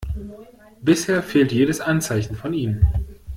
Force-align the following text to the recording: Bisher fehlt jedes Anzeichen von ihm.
Bisher 0.81 1.21
fehlt 1.21 1.51
jedes 1.51 1.79
Anzeichen 1.79 2.35
von 2.35 2.55
ihm. 2.55 2.81